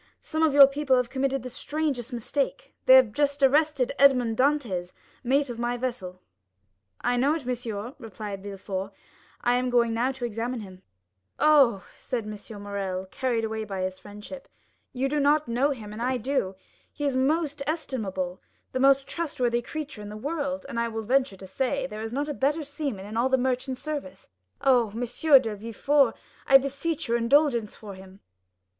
Some 0.23 0.41
of 0.41 0.51
your 0.51 0.65
people 0.65 0.97
have 0.97 1.11
committed 1.11 1.43
the 1.43 1.49
strangest 1.51 2.11
mistake—they 2.11 2.95
have 2.95 3.11
just 3.11 3.43
arrested 3.43 3.91
Edmond 3.99 4.35
Dantès, 4.35 4.93
mate 5.23 5.47
of 5.47 5.59
my 5.59 5.77
vessel." 5.77 6.23
"I 7.01 7.17
know 7.17 7.35
it, 7.35 7.45
monsieur," 7.45 7.93
replied 7.99 8.41
Villefort, 8.41 8.93
"and 8.93 8.93
I 9.43 9.57
am 9.57 9.65
now 9.65 9.71
going 9.71 10.13
to 10.15 10.25
examine 10.25 10.61
him." 10.61 10.81
"Oh," 11.37 11.85
said 11.95 12.25
Morrel, 12.25 13.05
carried 13.11 13.45
away 13.45 13.63
by 13.63 13.81
his 13.83 13.99
friendship, 13.99 14.47
"you 14.91 15.07
do 15.07 15.19
not 15.19 15.47
know 15.47 15.69
him, 15.69 15.93
and 15.93 16.01
I 16.01 16.17
do. 16.17 16.55
He 16.91 17.05
is 17.05 17.13
the 17.13 17.19
most 17.19 17.61
estimable, 17.67 18.41
the 18.71 18.79
most 18.79 19.07
trustworthy 19.07 19.61
creature 19.61 20.01
in 20.01 20.09
the 20.09 20.17
world, 20.17 20.65
and 20.67 20.79
I 20.79 20.87
will 20.87 21.03
venture 21.03 21.37
to 21.37 21.45
say, 21.45 21.85
there 21.85 22.01
is 22.01 22.11
not 22.11 22.27
a 22.27 22.33
better 22.33 22.63
seaman 22.63 23.05
in 23.05 23.17
all 23.17 23.29
the 23.29 23.37
merchant 23.37 23.77
service. 23.77 24.29
Oh, 24.61 24.89
M. 24.95 25.01
de 25.03 25.55
Villefort, 25.55 26.15
I 26.47 26.57
beseech 26.57 27.07
your 27.07 27.17
indulgence 27.17 27.75
for 27.75 27.93
him." 27.93 28.21